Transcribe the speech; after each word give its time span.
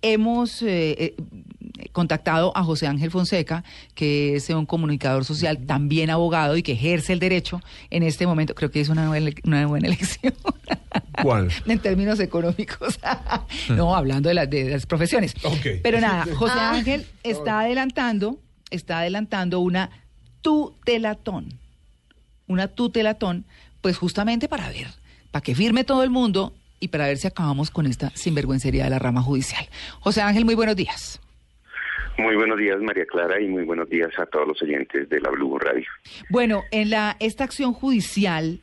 Hemos 0.00 0.62
eh, 0.62 0.92
eh, 1.16 1.16
contactado 1.90 2.56
a 2.56 2.62
José 2.62 2.86
Ángel 2.86 3.10
Fonseca, 3.10 3.64
que 3.96 4.36
es 4.36 4.48
un 4.50 4.64
comunicador 4.64 5.24
social, 5.24 5.66
también 5.66 6.08
abogado 6.10 6.56
y 6.56 6.62
que 6.62 6.72
ejerce 6.72 7.12
el 7.12 7.18
derecho 7.18 7.60
en 7.90 8.04
este 8.04 8.24
momento. 8.24 8.54
Creo 8.54 8.70
que 8.70 8.80
es 8.80 8.90
una 8.90 9.08
buena, 9.08 9.30
una 9.42 9.66
buena 9.66 9.86
elección. 9.88 10.34
¿Cuál? 11.20 11.48
en 11.66 11.78
términos 11.80 12.20
económicos. 12.20 13.00
no, 13.70 13.96
hablando 13.96 14.28
de, 14.28 14.36
la- 14.36 14.46
de 14.46 14.70
las 14.70 14.86
profesiones. 14.86 15.34
Ok. 15.42 15.66
Pero 15.82 16.00
nada, 16.00 16.26
José 16.36 16.54
Ah. 16.56 16.70
Ángel 16.74 17.04
está 17.24 17.60
adelantando, 17.60 18.38
está 18.70 19.00
adelantando 19.00 19.58
una 19.58 19.90
tutelatón. 20.42 21.58
Una 22.46 22.68
tutelatón, 22.68 23.46
pues 23.80 23.98
justamente 23.98 24.46
para 24.48 24.68
ver, 24.68 24.86
para 25.32 25.42
que 25.42 25.56
firme 25.56 25.82
todo 25.82 26.04
el 26.04 26.10
mundo 26.10 26.54
y 26.80 26.88
para 26.88 27.06
ver 27.06 27.16
si 27.18 27.26
acabamos 27.26 27.70
con 27.70 27.86
esta 27.86 28.10
sinvergüencería 28.10 28.84
de 28.84 28.90
la 28.90 28.98
rama 28.98 29.22
judicial. 29.22 29.66
José 30.00 30.20
Ángel, 30.22 30.44
muy 30.44 30.54
buenos 30.54 30.76
días. 30.76 31.20
Muy 32.18 32.34
buenos 32.34 32.58
días, 32.58 32.80
María 32.80 33.06
Clara, 33.06 33.40
y 33.40 33.46
muy 33.46 33.62
buenos 33.62 33.88
días 33.88 34.10
a 34.18 34.26
todos 34.26 34.48
los 34.48 34.60
oyentes 34.62 35.08
de 35.08 35.20
la 35.20 35.30
Blue 35.30 35.56
Radio. 35.58 35.86
Bueno, 36.30 36.64
en 36.72 36.90
la 36.90 37.16
esta 37.20 37.44
acción 37.44 37.72
judicial, 37.72 38.58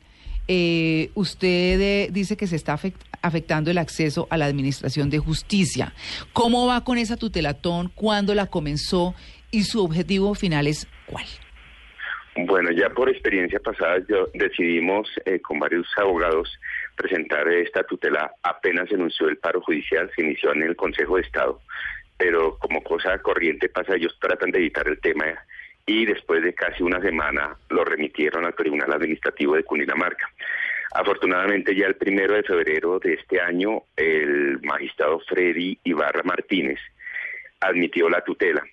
eh, 0.46 1.10
usted 1.14 1.80
eh, 1.80 2.08
dice 2.12 2.36
que 2.36 2.46
se 2.46 2.56
está 2.56 2.76
afect- 2.76 3.00
afectando 3.22 3.70
el 3.70 3.78
acceso 3.78 4.26
a 4.30 4.36
la 4.36 4.44
administración 4.44 5.08
de 5.08 5.18
justicia. 5.18 5.94
¿Cómo 6.34 6.66
va 6.66 6.84
con 6.84 6.98
esa 6.98 7.16
tutelatón? 7.16 7.90
¿Cuándo 7.94 8.34
la 8.34 8.46
comenzó? 8.46 9.14
¿Y 9.50 9.62
su 9.62 9.82
objetivo 9.82 10.34
final 10.34 10.66
es 10.66 10.86
cuál? 11.06 11.24
Bueno, 12.46 12.70
ya 12.72 12.90
por 12.90 13.08
experiencia 13.08 13.58
pasada 13.60 13.96
yo 14.06 14.28
decidimos 14.34 15.08
eh, 15.24 15.40
con 15.40 15.58
varios 15.58 15.86
abogados 15.96 16.46
presentar 16.96 17.48
esta 17.48 17.84
tutela 17.84 18.32
apenas 18.42 18.88
se 18.88 18.94
anunció 18.94 19.28
el 19.28 19.38
paro 19.38 19.60
judicial, 19.60 20.10
se 20.14 20.22
inició 20.22 20.52
en 20.52 20.62
el 20.62 20.76
Consejo 20.76 21.16
de 21.16 21.22
Estado, 21.22 21.60
pero 22.16 22.58
como 22.58 22.82
cosa 22.82 23.18
corriente 23.18 23.68
pasa, 23.68 23.94
ellos 23.94 24.16
tratan 24.20 24.50
de 24.50 24.58
evitar 24.58 24.88
el 24.88 25.00
tema 25.00 25.26
y 25.84 26.04
después 26.04 26.42
de 26.42 26.54
casi 26.54 26.82
una 26.82 27.00
semana 27.00 27.56
lo 27.68 27.84
remitieron 27.84 28.44
al 28.44 28.54
Tribunal 28.54 28.92
Administrativo 28.92 29.54
de 29.54 29.62
Cundinamarca. 29.62 30.28
Afortunadamente 30.94 31.74
ya 31.74 31.86
el 31.86 31.96
primero 31.96 32.34
de 32.34 32.42
febrero 32.42 32.98
de 32.98 33.14
este 33.14 33.40
año 33.40 33.82
el 33.96 34.60
magistrado 34.62 35.20
Freddy 35.20 35.78
Ibarra 35.84 36.22
Martínez 36.24 36.80
admitió 37.60 38.08
la 38.08 38.22
tutela. 38.22 38.64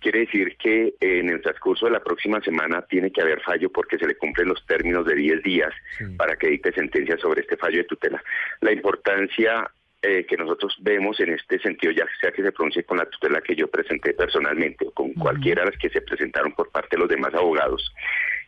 Quiere 0.00 0.20
decir 0.20 0.56
que 0.56 0.94
eh, 1.00 1.18
en 1.18 1.28
el 1.28 1.42
transcurso 1.42 1.86
de 1.86 1.92
la 1.92 2.00
próxima 2.00 2.40
semana 2.40 2.82
tiene 2.82 3.10
que 3.10 3.20
haber 3.20 3.40
fallo 3.42 3.70
porque 3.70 3.98
se 3.98 4.06
le 4.06 4.16
cumplen 4.16 4.48
los 4.48 4.64
términos 4.66 5.04
de 5.06 5.14
10 5.14 5.42
días 5.42 5.72
para 6.16 6.36
que 6.36 6.48
dicte 6.48 6.72
sentencia 6.72 7.16
sobre 7.18 7.40
este 7.40 7.56
fallo 7.56 7.78
de 7.78 7.84
tutela. 7.84 8.22
La 8.60 8.72
importancia 8.72 9.68
eh, 10.00 10.24
que 10.26 10.36
nosotros 10.36 10.76
vemos 10.80 11.18
en 11.18 11.30
este 11.30 11.58
sentido, 11.58 11.92
ya 11.92 12.06
sea 12.20 12.30
que 12.30 12.42
se 12.42 12.52
pronuncie 12.52 12.84
con 12.84 12.98
la 12.98 13.06
tutela 13.06 13.40
que 13.40 13.56
yo 13.56 13.66
presenté 13.66 14.14
personalmente 14.14 14.86
o 14.86 14.92
con 14.92 15.12
cualquiera 15.14 15.64
de 15.64 15.70
las 15.70 15.78
que 15.80 15.90
se 15.90 16.00
presentaron 16.00 16.52
por 16.52 16.70
parte 16.70 16.94
de 16.94 17.00
los 17.00 17.08
demás 17.08 17.34
abogados, 17.34 17.92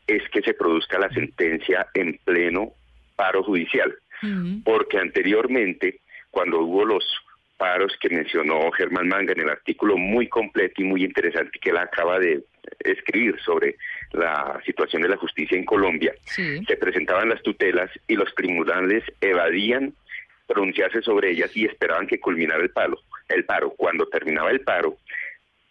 es 0.06 0.22
que 0.30 0.42
se 0.42 0.54
produzca 0.54 1.00
la 1.00 1.10
sentencia 1.10 1.88
en 1.94 2.18
pleno 2.24 2.72
paro 3.16 3.42
judicial. 3.42 3.92
Porque 4.64 4.98
anteriormente, 4.98 6.00
cuando 6.30 6.60
hubo 6.60 6.84
los 6.84 7.04
paros 7.60 7.92
que 8.00 8.08
mencionó 8.08 8.70
Germán 8.72 9.06
Manga 9.06 9.32
en 9.34 9.40
el 9.40 9.50
artículo 9.50 9.98
muy 9.98 10.28
completo 10.28 10.80
y 10.80 10.84
muy 10.84 11.04
interesante 11.04 11.58
que 11.60 11.68
él 11.70 11.76
acaba 11.76 12.18
de 12.18 12.42
escribir 12.78 13.38
sobre 13.44 13.76
la 14.12 14.58
situación 14.64 15.02
de 15.02 15.10
la 15.10 15.18
justicia 15.18 15.58
en 15.58 15.66
Colombia, 15.66 16.14
Sí. 16.24 16.64
se 16.66 16.76
presentaban 16.78 17.28
las 17.28 17.42
tutelas 17.42 17.90
y 18.08 18.16
los 18.16 18.34
tribunales 18.34 19.04
evadían 19.20 19.92
pronunciarse 20.46 21.02
sobre 21.02 21.30
ellas 21.32 21.54
y 21.54 21.66
esperaban 21.66 22.06
que 22.06 22.18
culminara 22.18 22.62
el 22.62 22.70
paro. 22.70 22.98
El 23.28 23.44
paro, 23.44 23.70
cuando 23.76 24.06
terminaba 24.08 24.50
el 24.50 24.60
paro, 24.62 24.96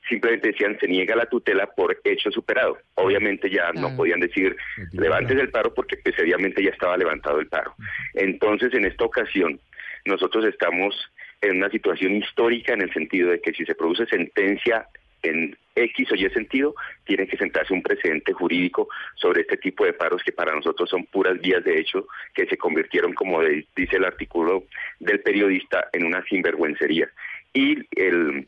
simplemente 0.07 0.49
decían 0.51 0.77
se 0.79 0.87
niega 0.87 1.15
la 1.15 1.25
tutela 1.25 1.65
por 1.67 1.99
hecho 2.03 2.29
superado. 2.31 2.77
Obviamente 2.95 3.49
ya 3.49 3.71
no 3.73 3.87
Ah. 3.87 3.93
podían 3.97 4.19
decir 4.19 4.55
levantes 4.93 5.37
el 5.39 5.49
paro 5.49 5.73
porque 5.73 5.97
pues 5.97 6.15
obviamente 6.19 6.63
ya 6.63 6.69
estaba 6.69 6.97
levantado 6.97 7.39
el 7.39 7.47
paro. 7.47 7.73
Entonces 8.13 8.73
en 8.75 8.85
esta 8.85 9.05
ocasión 9.05 9.59
nosotros 10.05 10.45
estamos 10.45 10.95
en 11.41 11.57
una 11.57 11.69
situación 11.69 12.15
histórica 12.15 12.73
en 12.73 12.81
el 12.81 12.93
sentido 12.93 13.31
de 13.31 13.41
que 13.41 13.53
si 13.53 13.65
se 13.65 13.75
produce 13.75 14.05
sentencia 14.05 14.87
en 15.23 15.57
X 15.75 16.11
o 16.11 16.15
Y 16.15 16.29
sentido, 16.29 16.75
tiene 17.05 17.27
que 17.27 17.37
sentarse 17.37 17.73
un 17.73 17.81
precedente 17.81 18.33
jurídico 18.33 18.87
sobre 19.15 19.41
este 19.41 19.57
tipo 19.57 19.85
de 19.85 19.93
paros 19.93 20.21
que 20.23 20.31
para 20.31 20.53
nosotros 20.53 20.89
son 20.89 21.05
puras 21.05 21.39
vías 21.39 21.63
de 21.63 21.79
hecho 21.79 22.07
que 22.33 22.45
se 22.45 22.57
convirtieron, 22.57 23.13
como 23.13 23.41
dice 23.41 23.97
el 23.97 24.05
artículo 24.05 24.63
del 24.99 25.21
periodista, 25.21 25.87
en 25.93 26.05
una 26.05 26.23
sinvergüencería. 26.23 27.09
Y 27.53 27.77
el 27.99 28.47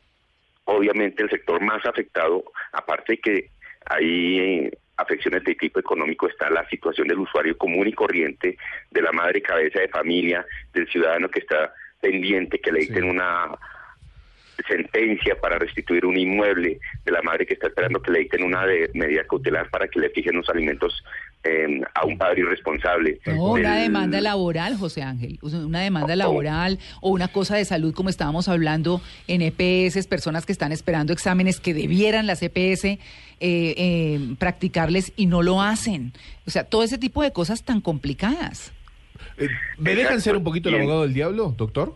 obviamente 0.64 1.22
el 1.22 1.30
sector 1.30 1.60
más 1.60 1.84
afectado, 1.86 2.44
aparte 2.72 3.14
de 3.14 3.18
que 3.18 3.50
hay 3.86 4.70
afecciones 4.96 5.42
de 5.44 5.54
tipo 5.54 5.80
económico, 5.80 6.28
está 6.28 6.48
la 6.50 6.68
situación 6.68 7.08
del 7.08 7.18
usuario 7.18 7.56
común 7.56 7.88
y 7.88 7.92
corriente, 7.92 8.56
de 8.90 9.02
la 9.02 9.12
madre 9.12 9.42
cabeza 9.42 9.80
de 9.80 9.88
familia, 9.88 10.46
del 10.72 10.88
ciudadano 10.88 11.28
que 11.28 11.40
está 11.40 11.72
pendiente, 12.02 12.58
que 12.58 12.72
le 12.72 12.80
dicten 12.80 13.04
una 13.04 13.56
sentencia 14.68 15.34
para 15.40 15.58
restituir 15.58 16.04
un 16.04 16.18
inmueble, 16.18 16.78
de 17.04 17.12
la 17.12 17.22
madre 17.22 17.46
que 17.46 17.54
está 17.54 17.68
esperando 17.68 18.00
que 18.00 18.10
le 18.10 18.20
dicten 18.20 18.42
una 18.42 18.66
de 18.66 18.90
medida 18.94 19.24
cautelar 19.24 19.70
para 19.70 19.88
que 19.88 20.00
le 20.00 20.10
fijen 20.10 20.36
los 20.36 20.48
alimentos 20.48 21.02
eh, 21.44 21.80
a 21.94 22.04
un 22.04 22.16
padre 22.18 22.42
irresponsable. 22.42 23.18
No, 23.26 23.52
una 23.52 23.76
demanda 23.76 24.20
laboral, 24.20 24.76
José 24.76 25.02
Ángel, 25.02 25.38
una 25.42 25.80
demanda 25.80 26.14
laboral 26.14 26.78
o 27.00 27.10
una 27.10 27.28
cosa 27.28 27.56
de 27.56 27.64
salud, 27.64 27.94
como 27.94 28.08
estábamos 28.08 28.48
hablando 28.48 29.00
en 29.26 29.42
EPS, 29.42 30.06
personas 30.06 30.46
que 30.46 30.52
están 30.52 30.72
esperando 30.72 31.12
exámenes 31.12 31.60
que 31.60 31.74
debieran 31.74 32.26
las 32.26 32.42
EPS 32.42 32.84
eh, 32.84 32.98
eh, 33.40 34.20
practicarles 34.38 35.12
y 35.16 35.26
no 35.26 35.42
lo 35.42 35.60
hacen. 35.60 36.12
O 36.46 36.50
sea, 36.50 36.64
todo 36.64 36.82
ese 36.84 36.98
tipo 36.98 37.22
de 37.22 37.32
cosas 37.32 37.64
tan 37.64 37.80
complicadas. 37.80 38.72
¿Me 39.78 39.94
dejan 39.94 40.20
ser 40.20 40.36
un 40.36 40.44
poquito 40.44 40.68
el 40.68 40.76
abogado 40.76 41.02
del 41.02 41.14
diablo, 41.14 41.54
doctor? 41.56 41.94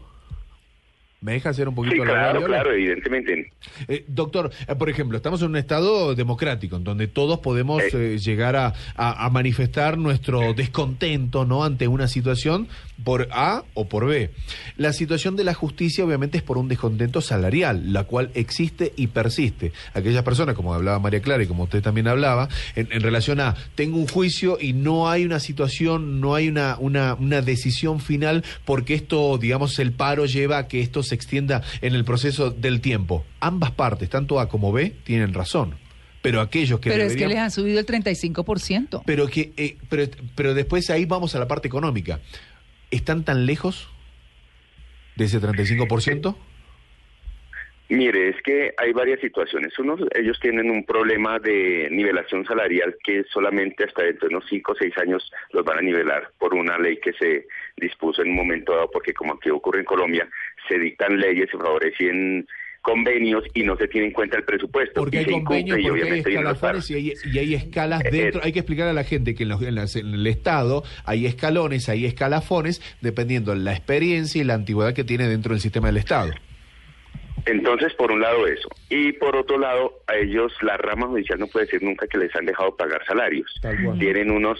¿Me 1.27 1.33
dejan 1.33 1.53
ser 1.55 1.69
un 1.69 1.75
poquito 1.75 1.97
Sí, 1.97 2.01
abogado 2.03 2.31
claro, 2.39 2.47
claro, 2.47 2.73
evidentemente. 2.73 3.51
Eh, 3.89 4.05
doctor, 4.07 4.53
eh, 4.69 4.75
por 4.77 4.89
ejemplo, 4.89 5.17
estamos 5.17 5.43
en 5.43 5.49
un 5.49 5.57
estado 5.57 6.15
democrático 6.15 6.77
en 6.77 6.85
donde 6.85 7.09
todos 7.09 7.41
podemos 7.41 7.83
Eh. 7.83 8.15
eh, 8.15 8.19
llegar 8.19 8.55
a, 8.55 8.75
a- 8.95 9.27
a 9.27 9.29
manifestar 9.31 9.99
nuestro 9.99 10.55
descontento 10.55 11.45
no 11.45 11.65
ante 11.65 11.89
una 11.89 12.07
situación 12.07 12.69
por 13.03 13.27
A 13.33 13.65
o 13.75 13.89
por 13.89 14.07
B. 14.07 14.31
La 14.77 14.93
situación 14.93 15.35
de 15.35 15.43
la 15.43 15.53
justicia 15.53 16.05
obviamente 16.05 16.39
es 16.39 16.45
por 16.45 16.59
un 16.59 16.69
descontento 16.69 17.21
salarial, 17.21 17.93
la 17.93 18.05
cual 18.05 18.31
existe 18.35 18.93
y 18.97 19.09
persiste. 19.09 19.73
Aquellas 19.95 20.23
personas, 20.23 20.55
como 20.55 20.75
hablaba 20.75 21.01
María 21.01 21.21
Clara 21.23 21.43
y 21.43 21.49
como 21.49 21.65
usted 21.65 21.83
también 21.83 22.07
hablaba, 22.07 22.49
en, 22.77 22.87
en 22.93 23.03
relación 23.03 23.41
a 23.41 23.57
tengo 23.75 23.97
un 23.99 24.07
juicio 24.07 24.59
y 24.61 24.75
no 24.75 25.11
hay 25.11 25.25
una 25.25 25.41
situación, 25.41 26.21
no 26.21 26.37
hay 26.37 26.47
una, 26.49 26.77
una, 26.79 27.15
una 27.15 27.43
decisión 27.43 27.99
final 27.99 28.45
porque 28.65 28.95
esto, 28.95 29.39
digamos, 29.39 29.77
el 29.81 29.91
paro 29.91 30.25
lleva 30.27 30.59
a 30.59 30.69
que 30.69 30.81
esto 30.81 31.03
se 31.03 31.16
extienda 31.17 31.63
en 31.81 31.95
el 31.95 32.05
proceso 32.05 32.51
del 32.51 32.81
tiempo. 32.81 33.25
Ambas 33.41 33.73
partes, 33.73 34.09
tanto 34.09 34.39
A 34.39 34.49
como 34.49 34.71
B, 34.73 34.93
tienen 35.05 35.35
razón. 35.35 35.75
Pero 36.23 36.41
aquellos 36.41 36.81
que 36.81 36.91
Pero 36.91 37.05
es 37.05 37.17
que 37.17 37.29
les 37.29 37.39
han 37.39 37.51
subido 37.51 37.79
el 37.79 37.87
35%. 37.87 39.03
pero 39.07 39.29
que 39.29 39.53
eh, 39.57 39.77
pero, 39.89 40.05
pero 40.35 40.55
después 40.55 40.91
ahí 40.91 41.05
vamos 41.05 41.35
a 41.35 41.39
la 41.39 41.47
parte 41.47 41.69
económica. 41.69 42.21
¿Están 42.91 43.25
tan 43.25 43.47
lejos 43.47 43.89
de 45.17 45.25
ese 45.25 45.41
35%? 45.41 46.37
Mire, 47.89 48.31
es 48.31 48.43
que 48.43 48.75
hay 48.77 48.93
varias 48.93 49.21
situaciones. 49.21 49.79
Uno, 49.79 49.97
ellos 50.13 50.41
tienen 50.41 50.71
un 50.71 50.85
problema 50.85 51.39
de 51.39 51.89
nivelación 51.93 52.45
salarial 52.45 52.97
que 53.05 53.23
solamente 53.33 53.85
hasta 53.85 54.03
dentro 54.03 54.29
de 54.29 54.35
unos 54.35 54.49
5 54.51 54.73
o 54.73 54.75
6 54.75 54.99
años 54.99 55.31
los 55.53 55.65
van 55.65 55.79
a 55.79 55.83
nivelar 55.83 56.31
por 56.37 56.55
una 56.55 56.79
ley 56.79 56.97
que 56.97 57.13
se 57.13 57.47
dispuso 57.77 58.23
en 58.23 58.31
un 58.31 58.37
momento 58.37 58.75
dado, 58.75 58.91
porque 58.91 59.15
como 59.15 59.35
aquí 59.35 59.51
ocurre 59.51 59.81
en 59.81 59.85
Colombia, 59.85 60.29
se 60.69 60.79
dictan 60.79 61.19
leyes, 61.19 61.49
se 61.51 61.57
favorecen 61.59 62.47
convenios 62.83 63.43
y 63.53 63.65
no 63.65 63.77
se 63.77 63.89
tiene 63.89 64.07
en 64.09 64.13
cuenta 64.13 64.37
el 64.37 64.45
presupuesto. 64.45 65.01
Porque 65.01 65.17
y 65.17 65.19
hay 65.21 65.25
convenios, 65.27 65.77
porque 65.77 65.83
hay 65.87 65.91
obviamente 65.91 66.31
escalafones 66.31 66.91
y 66.91 66.95
hay, 66.95 67.13
y 67.33 67.39
hay 67.39 67.55
escalas 67.55 68.05
Eh, 68.05 68.11
dentro. 68.13 68.41
eh. 68.41 68.45
Hay 68.47 68.53
que 68.53 68.61
explicar 68.61 68.87
a 68.87 68.93
la 68.93 69.03
gente 69.03 69.35
que 69.35 69.43
en, 69.43 69.49
los- 69.49 69.63
en 69.63 69.75
las- 69.75 69.97
en 69.97 70.15
el 70.15 70.27
Estado 70.29 70.85
hay 71.05 71.27
escalones, 71.27 71.89
hay 71.89 72.07
escalafones, 72.07 72.81
dependiendo 73.01 73.53
de 73.53 73.59
la 73.59 73.73
experiencia 73.73 74.41
y 74.41 74.45
la 74.45 74.55
antigüedad 74.55 74.95
que 74.95 75.03
tiene 75.03 75.27
dentro 75.27 75.51
del 75.53 75.61
sistema 75.61 75.89
del 75.89 75.97
Estado. 75.97 76.33
Entonces, 77.45 77.93
por 77.95 78.11
un 78.11 78.21
lado 78.21 78.47
eso. 78.47 78.69
Y 78.89 79.13
por 79.13 79.37
otro 79.37 79.59
lado, 79.59 80.01
a 80.09 80.17
ellos 80.17 80.53
la 80.63 80.77
rama 80.77 81.07
judicial 81.07 81.39
no 81.39 81.47
puede 81.47 81.67
decir 81.67 81.83
nunca 81.83 82.07
que 82.09 82.19
les 82.19 82.35
han 82.35 82.45
dejado 82.47 82.75
pagar 82.77 83.05
salarios. 83.07 83.53
Tienen 83.99 84.31
unos 84.33 84.59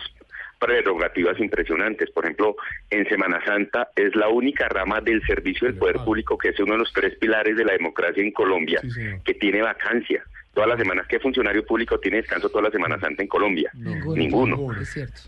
prerrogativas 0.59 1.39
impresionantes. 1.41 2.11
Por 2.11 2.25
ejemplo, 2.25 2.57
en 2.91 3.09
Semana 3.09 3.45
Santa 3.45 3.89
es 3.97 4.15
la 4.17 4.29
única 4.29 4.69
rama 4.69 5.01
del 5.01 5.23
servicio 5.27 5.67
del 5.69 5.79
poder 5.79 5.97
público 6.05 6.37
que 6.39 6.49
es 6.51 6.61
uno 6.61 6.73
de 6.75 6.79
los 6.81 6.93
tres 6.93 7.17
pilares 7.19 7.57
de 7.57 7.65
la 7.65 7.73
democracia 7.73 8.23
en 8.23 8.31
Colombia 8.33 8.81
Sí, 8.83 9.01
que 9.25 9.35
tiene 9.35 9.63
vacancia. 9.63 10.23
todas 10.55 10.71
las 10.71 10.79
semanas. 10.79 11.07
¿Qué 11.07 11.21
funcionario 11.21 11.67
público 11.67 12.01
tiene 12.01 12.17
descanso 12.17 12.49
toda 12.49 12.63
la 12.63 12.71
Semana 12.71 12.99
Santa 12.99 13.23
en 13.23 13.29
Colombia? 13.29 13.71
Ninguno. 13.75 14.57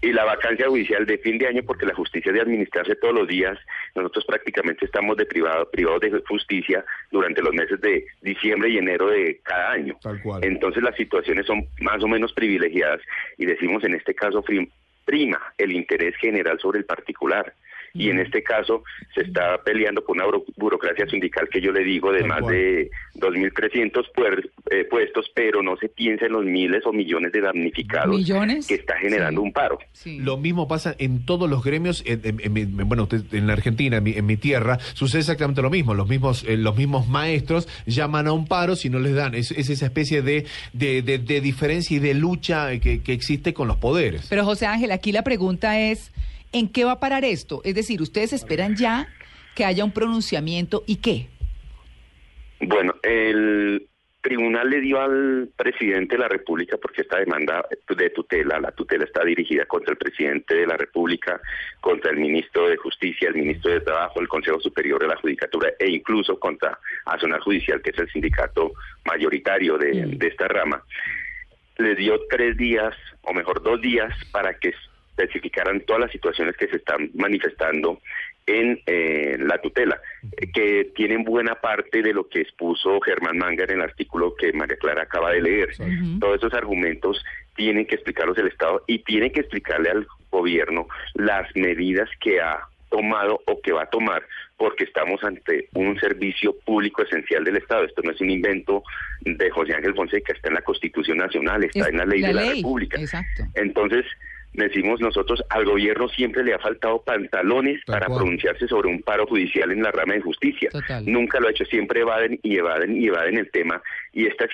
Y 0.00 0.10
la 0.14 0.24
vacancia 0.24 0.66
judicial 0.68 1.04
de 1.04 1.18
fin 1.18 1.36
de 1.36 1.46
año, 1.46 1.62
porque 1.66 1.84
la 1.84 1.94
justicia 1.94 2.32
de 2.32 2.40
administrarse 2.40 2.94
todos 2.96 3.14
los 3.14 3.28
días, 3.28 3.58
nosotros 3.94 4.24
prácticamente 4.26 4.86
estamos 4.86 5.18
de 5.18 5.26
privado, 5.26 5.70
privados 5.70 6.00
de 6.00 6.22
justicia 6.26 6.82
durante 7.10 7.42
los 7.42 7.52
meses 7.52 7.78
de 7.82 8.06
diciembre 8.22 8.70
y 8.70 8.78
enero 8.78 9.08
de 9.08 9.38
cada 9.44 9.72
año. 9.72 9.98
Tal 10.02 10.18
cual. 10.22 10.42
Entonces 10.44 10.82
las 10.82 10.96
situaciones 10.96 11.44
son 11.44 11.66
más 11.80 12.02
o 12.02 12.08
menos 12.08 12.32
privilegiadas 12.32 13.00
y 13.36 13.44
decimos 13.44 13.84
en 13.84 13.96
este 13.96 14.14
caso 14.14 14.42
frim- 14.42 14.70
prima 15.08 15.40
el 15.56 15.72
interés 15.72 16.14
general 16.16 16.60
sobre 16.60 16.80
el 16.80 16.84
particular. 16.84 17.54
Y 17.94 18.10
en 18.10 18.18
este 18.20 18.42
caso 18.42 18.82
se 19.14 19.22
está 19.22 19.62
peleando 19.64 20.04
por 20.04 20.16
una 20.16 20.26
buro- 20.26 20.44
burocracia 20.56 21.06
sindical 21.06 21.48
que 21.50 21.60
yo 21.60 21.72
le 21.72 21.82
digo 21.84 22.12
de 22.12 22.24
más 22.24 22.46
de 22.46 22.90
2.300 23.14 24.06
puer- 24.14 24.50
eh, 24.70 24.84
puestos, 24.84 25.30
pero 25.34 25.62
no 25.62 25.76
se 25.76 25.88
piensa 25.88 26.26
en 26.26 26.32
los 26.32 26.44
miles 26.44 26.82
o 26.86 26.92
millones 26.92 27.32
de 27.32 27.40
damnificados 27.40 28.14
¿Millones? 28.16 28.66
que 28.66 28.74
está 28.74 28.96
generando 28.98 29.40
Sí. 29.40 29.46
un 29.46 29.52
paro. 29.52 29.78
Sí. 29.92 30.18
Lo 30.20 30.36
mismo 30.36 30.68
pasa 30.68 30.94
en 30.98 31.24
todos 31.24 31.48
los 31.48 31.64
gremios, 31.64 32.02
en, 32.06 32.20
en- 32.24 32.40
en 32.42 32.52
mi- 32.52 32.64
bueno, 32.64 33.04
usted, 33.04 33.22
en 33.32 33.46
la 33.46 33.52
Argentina, 33.54 33.96
en 33.98 34.04
mi, 34.04 34.12
en 34.12 34.26
mi 34.26 34.36
tierra, 34.36 34.78
sucede 34.94 35.20
exactamente 35.20 35.62
lo 35.62 35.70
mismo. 35.70 35.94
Los 35.94 36.08
mismos, 36.08 36.44
eh, 36.46 36.56
los 36.56 36.76
mismos 36.76 37.08
maestros 37.08 37.68
llaman 37.86 38.26
a 38.26 38.32
un 38.32 38.46
paro 38.46 38.76
si 38.76 38.90
no 38.90 38.98
les 38.98 39.14
dan. 39.14 39.34
Es, 39.34 39.50
es 39.52 39.70
esa 39.70 39.86
especie 39.86 40.22
de, 40.22 40.46
de, 40.72 41.02
de- 41.02 41.18
de 41.18 41.40
diferencia 41.40 41.96
y 41.96 42.00
de 42.00 42.14
lucha 42.14 42.78
que, 42.80 43.02
que 43.02 43.12
existe 43.12 43.54
con 43.54 43.68
los 43.68 43.76
poderes. 43.76 44.26
Pero 44.30 44.44
José 44.44 44.66
Ángel, 44.66 44.90
aquí 44.92 45.12
la 45.12 45.22
pregunta 45.22 45.78
es, 45.80 46.12
¿en 46.52 46.68
qué 46.68 46.84
va 46.84 46.92
a 46.92 47.00
parar 47.00 47.24
esto? 47.24 47.60
Es 47.64 47.74
decir, 47.74 48.00
¿ustedes 48.02 48.32
esperan 48.32 48.76
ya 48.76 49.08
que 49.54 49.64
haya 49.64 49.84
un 49.84 49.92
pronunciamiento 49.92 50.84
y 50.86 50.96
qué? 50.96 51.28
Bueno, 52.60 52.94
el 53.02 53.86
tribunal 54.20 54.68
le 54.68 54.80
dio 54.80 55.00
al 55.00 55.48
presidente 55.56 56.16
de 56.16 56.20
la 56.20 56.28
República, 56.28 56.76
porque 56.76 57.02
esta 57.02 57.18
demanda 57.18 57.64
de 57.96 58.10
tutela, 58.10 58.60
la 58.60 58.72
tutela 58.72 59.04
está 59.04 59.24
dirigida 59.24 59.64
contra 59.66 59.92
el 59.92 59.96
presidente 59.98 60.54
de 60.56 60.66
la 60.66 60.76
República, 60.76 61.40
contra 61.80 62.10
el 62.10 62.18
ministro 62.18 62.68
de 62.68 62.76
Justicia, 62.76 63.28
el 63.28 63.36
ministro 63.36 63.72
de 63.72 63.80
Trabajo, 63.80 64.20
el 64.20 64.28
Consejo 64.28 64.60
Superior 64.60 65.00
de 65.00 65.08
la 65.08 65.16
Judicatura 65.16 65.70
e 65.78 65.90
incluso 65.90 66.38
contra 66.38 66.78
Azonar 67.06 67.40
Judicial, 67.40 67.80
que 67.80 67.90
es 67.90 67.98
el 67.98 68.10
sindicato 68.10 68.72
mayoritario 69.04 69.78
de, 69.78 70.06
Mm. 70.06 70.18
de 70.18 70.26
esta 70.26 70.48
rama. 70.48 70.82
Les 71.78 71.96
dio 71.96 72.20
tres 72.28 72.56
días, 72.56 72.94
o 73.22 73.32
mejor 73.32 73.62
dos 73.62 73.80
días, 73.80 74.12
para 74.32 74.58
que 74.58 74.74
especificaran 75.18 75.80
todas 75.80 76.02
las 76.02 76.12
situaciones 76.12 76.56
que 76.56 76.68
se 76.68 76.76
están 76.76 77.10
manifestando 77.14 78.00
en 78.46 78.80
eh, 78.86 79.36
la 79.38 79.60
tutela, 79.60 80.00
que 80.54 80.90
tienen 80.96 81.22
buena 81.22 81.56
parte 81.56 82.00
de 82.02 82.14
lo 82.14 82.28
que 82.28 82.40
expuso 82.40 82.98
Germán 83.00 83.36
Manga 83.36 83.64
en 83.64 83.72
el 83.72 83.82
artículo 83.82 84.34
que 84.36 84.52
María 84.54 84.76
Clara 84.76 85.02
acaba 85.02 85.32
de 85.32 85.42
leer. 85.42 85.70
Todos 86.18 86.38
esos 86.38 86.54
argumentos 86.54 87.22
tienen 87.56 87.86
que 87.86 87.96
explicarlos 87.96 88.38
el 88.38 88.48
Estado 88.48 88.82
y 88.86 89.00
tiene 89.00 89.32
que 89.32 89.40
explicarle 89.40 89.90
al 89.90 90.06
gobierno 90.30 90.88
las 91.14 91.54
medidas 91.56 92.08
que 92.20 92.40
ha 92.40 92.60
tomado 92.88 93.42
o 93.46 93.60
que 93.60 93.72
va 93.72 93.82
a 93.82 93.90
tomar 93.90 94.22
porque 94.56 94.84
estamos 94.84 95.22
ante 95.22 95.68
un 95.74 95.98
servicio 96.00 96.56
público 96.64 97.02
esencial 97.02 97.44
del 97.44 97.56
Estado. 97.56 97.84
Esto 97.84 98.02
no 98.02 98.10
es 98.10 98.20
un 98.20 98.30
invento 98.30 98.82
de 99.20 99.50
José 99.50 99.74
Ángel 99.74 99.94
Fonseca, 99.94 100.32
está 100.32 100.48
en 100.48 100.54
la 100.54 100.62
Constitución 100.62 101.18
Nacional, 101.18 101.64
está 101.64 101.80
Es 101.80 101.88
en 101.88 101.98
la 101.98 102.06
ley 102.06 102.22
de 102.22 102.32
la 102.32 102.52
República. 102.54 102.98
Exacto. 102.98 103.44
Entonces, 103.54 104.04
decimos 104.52 105.00
nosotros, 105.00 105.42
al 105.50 105.64
gobierno 105.64 106.08
siempre 106.08 106.42
le 106.42 106.54
ha 106.54 106.58
faltado 106.58 107.02
pantalones 107.02 107.80
Tal 107.84 107.94
para 107.94 108.06
cual. 108.06 108.20
pronunciarse 108.20 108.66
sobre 108.66 108.88
un 108.88 109.02
paro 109.02 109.26
judicial 109.26 109.70
en 109.70 109.82
la 109.82 109.90
rama 109.92 110.14
de 110.14 110.20
justicia. 110.20 110.70
Total. 110.70 111.04
Nunca 111.06 111.38
lo 111.40 111.48
ha 111.48 111.50
hecho, 111.50 111.64
siempre 111.66 112.00
evaden 112.00 112.40
y 112.42 112.56
evaden 112.56 113.00
y 113.00 113.06
evaden 113.06 113.38
el 113.38 113.50
tema. 113.50 113.80
Y 114.12 114.26
esta 114.26 114.46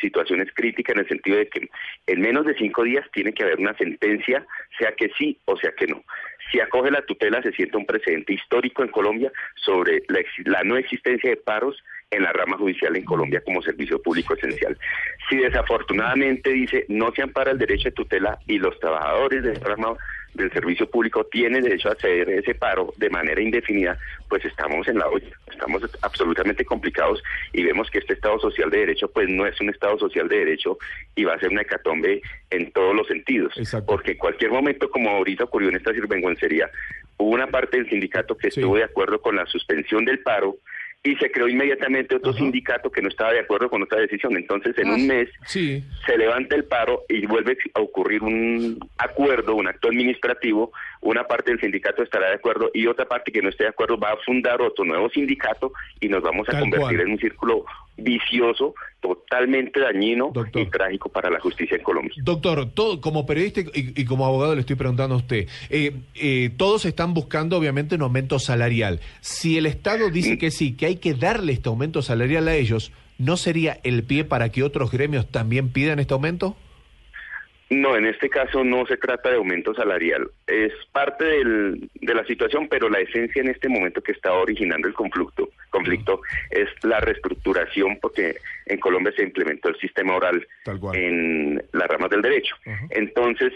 situación 0.00 0.40
es 0.40 0.52
crítica 0.54 0.92
en 0.92 1.00
el 1.00 1.08
sentido 1.08 1.38
de 1.38 1.48
que 1.48 1.68
en 2.06 2.20
menos 2.20 2.46
de 2.46 2.54
cinco 2.54 2.82
días 2.82 3.04
tiene 3.12 3.32
que 3.32 3.44
haber 3.44 3.58
una 3.58 3.76
sentencia, 3.76 4.44
sea 4.78 4.92
que 4.96 5.10
sí 5.18 5.38
o 5.44 5.56
sea 5.56 5.72
que 5.72 5.86
no. 5.86 6.02
Si 6.52 6.60
acoge 6.60 6.90
la 6.92 7.02
tutela, 7.02 7.42
se 7.42 7.50
siente 7.52 7.76
un 7.76 7.86
precedente 7.86 8.32
histórico 8.32 8.82
en 8.84 8.88
Colombia 8.90 9.32
sobre 9.56 10.02
la, 10.08 10.20
ex- 10.20 10.46
la 10.46 10.62
no 10.62 10.76
existencia 10.76 11.30
de 11.30 11.36
paros 11.36 11.82
en 12.10 12.22
la 12.22 12.32
rama 12.32 12.56
judicial 12.56 12.96
en 12.96 13.04
Colombia 13.04 13.42
como 13.44 13.62
servicio 13.62 14.00
público 14.00 14.34
esencial. 14.34 14.76
Si 15.28 15.36
desafortunadamente 15.36 16.50
dice 16.50 16.84
no 16.88 17.10
se 17.12 17.22
ampara 17.22 17.50
el 17.50 17.58
derecho 17.58 17.84
de 17.88 17.92
tutela 17.92 18.38
y 18.46 18.58
los 18.58 18.78
trabajadores 18.78 19.42
de 19.42 19.54
rama 19.54 19.94
del 20.34 20.52
servicio 20.52 20.88
público 20.88 21.24
tienen 21.24 21.62
derecho 21.64 21.88
a 21.88 21.92
hacer 21.92 22.28
ese 22.28 22.54
paro 22.54 22.92
de 22.98 23.08
manera 23.10 23.40
indefinida, 23.40 23.98
pues 24.28 24.44
estamos 24.44 24.86
en 24.86 24.98
la 24.98 25.08
olla, 25.08 25.30
estamos 25.50 25.82
absolutamente 26.02 26.64
complicados 26.64 27.22
y 27.54 27.64
vemos 27.64 27.90
que 27.90 27.98
este 27.98 28.12
Estado 28.12 28.38
social 28.38 28.70
de 28.70 28.80
derecho 28.80 29.10
pues 29.10 29.28
no 29.28 29.46
es 29.46 29.58
un 29.60 29.70
Estado 29.70 29.98
social 29.98 30.28
de 30.28 30.38
derecho 30.38 30.78
y 31.16 31.24
va 31.24 31.34
a 31.34 31.40
ser 31.40 31.48
una 31.50 31.62
hecatombe 31.62 32.20
en 32.50 32.70
todos 32.72 32.94
los 32.94 33.06
sentidos, 33.08 33.54
Exacto. 33.56 33.86
porque 33.86 34.12
en 34.12 34.18
cualquier 34.18 34.50
momento, 34.50 34.90
como 34.90 35.10
ahorita 35.10 35.44
ocurrió 35.44 35.70
en 35.70 35.76
esta 35.76 35.92
sirvenguencería, 35.92 36.70
hubo 37.16 37.30
una 37.30 37.46
parte 37.46 37.78
del 37.78 37.88
sindicato 37.88 38.36
que 38.36 38.50
Sí. 38.50 38.60
estuvo 38.60 38.76
de 38.76 38.84
acuerdo 38.84 39.20
con 39.22 39.36
la 39.36 39.46
suspensión 39.46 40.04
del 40.04 40.18
paro 40.20 40.56
y 41.06 41.16
se 41.16 41.30
creó 41.30 41.48
inmediatamente 41.48 42.16
otro 42.16 42.30
Ajá. 42.30 42.38
sindicato 42.40 42.90
que 42.90 43.00
no 43.00 43.08
estaba 43.08 43.32
de 43.32 43.40
acuerdo 43.40 43.70
con 43.70 43.82
otra 43.82 44.00
decisión. 44.00 44.36
Entonces, 44.36 44.76
en 44.78 44.88
Ah. 44.88 44.94
un 44.94 45.06
mes 45.06 45.28
Sí. 45.46 45.82
se 46.04 46.18
levanta 46.18 46.56
el 46.56 46.64
paro 46.64 47.04
y 47.08 47.24
vuelve 47.26 47.56
a 47.74 47.80
ocurrir 47.80 48.22
un 48.22 48.78
acuerdo, 48.98 49.54
un 49.54 49.68
acto 49.68 49.88
administrativo, 49.88 50.72
una 51.02 51.24
parte 51.24 51.50
del 51.52 51.60
sindicato 51.60 52.02
estará 52.02 52.28
de 52.28 52.34
acuerdo 52.34 52.70
y 52.74 52.86
otra 52.86 53.06
parte 53.06 53.30
que 53.30 53.42
no 53.42 53.48
esté 53.50 53.64
de 53.64 53.70
acuerdo 53.70 53.96
va 53.98 54.10
a 54.12 54.16
fundar 54.24 54.60
otro 54.60 54.84
nuevo 54.84 55.08
sindicato 55.10 55.72
y 56.00 56.08
nos 56.08 56.22
vamos 56.22 56.48
a 56.48 56.52
Tal 56.52 56.60
convertir 56.62 56.96
cual. 56.96 57.00
en 57.06 57.12
un 57.12 57.18
círculo 57.18 57.64
vicioso, 57.98 58.74
totalmente 59.28 59.80
dañino 59.80 60.30
Doctor. 60.32 60.62
y 60.62 60.66
trágico 60.66 61.08
para 61.08 61.30
la 61.30 61.40
justicia 61.40 61.76
en 61.76 61.82
Colombia. 61.82 62.14
Doctor, 62.18 62.70
todo, 62.70 63.00
como 63.00 63.26
periodista 63.26 63.60
y, 63.60 64.00
y 64.00 64.04
como 64.04 64.26
abogado 64.26 64.54
le 64.54 64.60
estoy 64.60 64.76
preguntando 64.76 65.14
a 65.14 65.18
usted, 65.18 65.48
eh, 65.70 65.92
eh, 66.14 66.50
todos 66.56 66.84
están 66.84 67.14
buscando 67.14 67.56
obviamente 67.56 67.94
un 67.94 68.02
aumento 68.02 68.38
salarial. 68.38 69.00
Si 69.20 69.58
el 69.58 69.66
Estado 69.66 70.10
dice 70.10 70.38
que 70.38 70.50
sí, 70.50 70.76
que 70.76 70.86
hay 70.86 70.96
que 70.96 71.14
darle 71.14 71.52
este 71.52 71.68
aumento 71.68 72.02
salarial 72.02 72.48
a 72.48 72.54
ellos, 72.54 72.92
¿no 73.18 73.36
sería 73.36 73.78
el 73.82 74.04
pie 74.04 74.24
para 74.24 74.50
que 74.50 74.62
otros 74.62 74.90
gremios 74.90 75.26
también 75.26 75.70
pidan 75.70 75.98
este 75.98 76.14
aumento? 76.14 76.56
No, 77.68 77.96
en 77.96 78.06
este 78.06 78.28
caso 78.30 78.62
no 78.62 78.86
se 78.86 78.96
trata 78.96 79.30
de 79.30 79.36
aumento 79.36 79.74
salarial. 79.74 80.30
Es 80.46 80.72
parte 80.92 81.24
del- 81.24 81.90
de 81.94 82.14
la 82.14 82.24
situación, 82.24 82.68
pero 82.68 82.88
la 82.88 83.00
esencia 83.00 83.42
en 83.42 83.48
este 83.48 83.68
momento 83.68 84.00
que 84.02 84.12
está 84.12 84.32
originando 84.32 84.86
el 84.86 84.94
conflicto, 84.94 85.48
conflicto 85.70 86.20
es 86.50 86.68
la 86.84 87.00
reestructuración, 87.00 87.98
porque 88.00 88.36
en 88.66 88.78
Colombia 88.78 89.12
se 89.16 89.24
implementó 89.24 89.68
el 89.68 89.76
sistema 89.78 90.14
oral 90.16 90.46
en 90.96 91.62
las 91.72 91.88
ramas 91.88 92.10
del 92.10 92.22
derecho. 92.22 92.54
Ajá. 92.66 92.86
Entonces, 92.90 93.52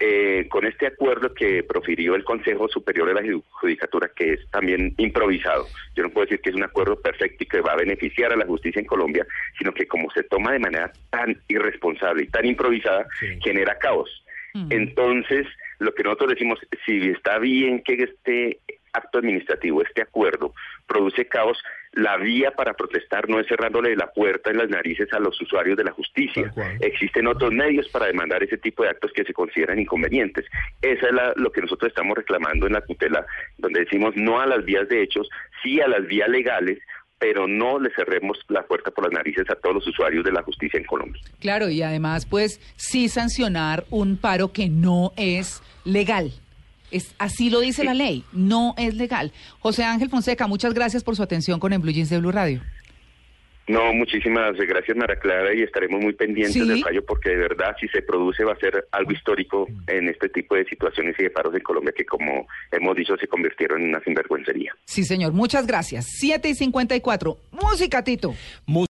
eh, 0.00 0.46
con 0.48 0.64
este 0.66 0.86
acuerdo 0.86 1.34
que 1.34 1.62
profirió 1.62 2.14
el 2.14 2.24
Consejo 2.24 2.68
Superior 2.68 3.06
de 3.08 3.14
la 3.14 3.20
Ju- 3.22 3.44
Judicatura, 3.50 4.10
que 4.16 4.32
es 4.32 4.50
también 4.50 4.94
improvisado, 4.96 5.66
yo 5.94 6.02
no 6.02 6.10
puedo 6.10 6.24
decir 6.26 6.40
que 6.40 6.50
es 6.50 6.56
un 6.56 6.64
acuerdo 6.64 6.96
perfecto 7.00 7.44
y 7.44 7.46
que 7.46 7.60
va 7.60 7.72
a 7.72 7.76
beneficiar 7.76 8.32
a 8.32 8.36
la 8.36 8.46
justicia 8.46 8.80
en 8.80 8.86
Colombia, 8.86 9.26
sino 9.58 9.72
que 9.74 9.86
como 9.86 10.10
se 10.10 10.22
toma 10.24 10.52
de 10.52 10.58
manera 10.58 10.90
tan 11.10 11.38
irresponsable 11.48 12.24
y 12.24 12.28
tan 12.28 12.46
improvisada, 12.46 13.06
Sí. 13.20 13.26
genera 13.44 13.78
caos. 13.78 14.24
Mm. 14.54 14.72
Entonces, 14.72 15.46
lo 15.78 15.94
que 15.94 16.02
nosotros 16.02 16.30
decimos, 16.30 16.58
si 16.86 17.10
está 17.10 17.38
bien 17.38 17.82
que 17.82 17.94
este 17.94 18.58
acto 18.92 19.18
administrativo, 19.18 19.82
este 19.82 20.02
acuerdo, 20.02 20.52
produce 20.86 21.26
caos, 21.26 21.62
la 21.92 22.16
vía 22.18 22.52
para 22.52 22.74
protestar 22.74 23.28
no 23.28 23.40
es 23.40 23.48
cerrándole 23.48 23.96
la 23.96 24.12
puerta 24.12 24.50
en 24.50 24.58
las 24.58 24.68
narices 24.68 25.12
a 25.12 25.18
los 25.18 25.40
usuarios 25.40 25.76
de 25.76 25.84
la 25.84 25.90
justicia. 25.92 26.52
Existen 26.80 27.26
otros 27.26 27.52
medios 27.52 27.88
para 27.88 28.06
demandar 28.06 28.42
ese 28.44 28.58
tipo 28.58 28.84
de 28.84 28.90
actos 28.90 29.10
que 29.12 29.24
se 29.24 29.32
consideran 29.32 29.78
inconvenientes. 29.80 30.46
Esa 30.82 31.06
es 31.08 31.12
la- 31.12 31.32
lo 31.36 31.50
que 31.50 31.62
nosotros 31.62 31.88
estamos 31.88 32.16
reclamando 32.16 32.66
en 32.68 32.74
la 32.74 32.80
tutela, 32.82 33.26
donde 33.58 33.80
decimos 33.80 34.14
no 34.16 34.40
a 34.40 34.46
las 34.46 34.64
vías 34.64 34.88
de 34.88 35.02
hechos, 35.02 35.28
sí 35.62 35.80
a 35.80 35.88
las 35.88 36.06
vías 36.06 36.28
legales, 36.28 36.78
pero 37.18 37.46
no 37.48 37.78
le 37.78 37.90
cerremos 37.94 38.38
la 38.48 38.62
puerta 38.62 38.90
por 38.92 39.04
las 39.04 39.12
narices 39.12 39.44
a 39.50 39.54
todos 39.56 39.74
los 39.74 39.86
usuarios 39.88 40.24
de 40.24 40.32
la 40.32 40.42
justicia 40.42 40.78
en 40.78 40.86
Colombia. 40.86 41.20
Claro, 41.40 41.68
y 41.68 41.82
además, 41.82 42.24
pues, 42.24 42.60
sí 42.76 43.08
sancionar 43.08 43.84
un 43.90 44.16
paro 44.16 44.52
que 44.52 44.68
no 44.70 45.12
es 45.16 45.60
legal. 45.84 46.30
Es, 46.90 47.14
así 47.18 47.50
lo 47.50 47.60
dice 47.60 47.84
la 47.84 47.94
ley, 47.94 48.24
no 48.32 48.74
es 48.78 48.94
legal. 48.94 49.32
José 49.60 49.84
Ángel 49.84 50.08
Fonseca, 50.10 50.46
muchas 50.46 50.74
gracias 50.74 51.04
por 51.04 51.16
su 51.16 51.22
atención 51.22 51.60
con 51.60 51.72
el 51.72 51.78
Blue 51.78 51.92
Jeans 51.92 52.10
de 52.10 52.18
Blue 52.18 52.32
Radio. 52.32 52.60
No, 53.68 53.92
muchísimas 53.94 54.56
gracias, 54.56 54.96
Mara 54.96 55.16
Clara, 55.20 55.54
y 55.54 55.62
estaremos 55.62 56.02
muy 56.02 56.12
pendientes 56.12 56.54
Sí. 56.54 56.66
del 56.66 56.82
fallo 56.82 57.04
porque 57.06 57.30
de 57.30 57.36
verdad, 57.36 57.76
si 57.80 57.86
se 57.88 58.02
produce, 58.02 58.42
va 58.42 58.54
a 58.54 58.56
ser 58.56 58.88
algo 58.90 59.12
histórico 59.12 59.68
en 59.86 60.08
este 60.08 60.28
tipo 60.28 60.56
de 60.56 60.64
situaciones 60.64 61.14
y 61.20 61.22
de 61.22 61.30
paros 61.30 61.54
en 61.54 61.60
Colombia 61.60 61.92
que, 61.96 62.04
como 62.04 62.48
hemos 62.72 62.96
dicho, 62.96 63.16
se 63.16 63.28
convirtieron 63.28 63.80
en 63.82 63.90
una 63.90 64.00
sinvergüencería. 64.00 64.74
Sí, 64.86 65.04
señor, 65.04 65.34
muchas 65.34 65.68
gracias. 65.68 66.06
7 66.18 66.48
y 66.48 66.54
54. 66.56 67.38
Música, 67.52 68.02
Tito. 68.02 68.34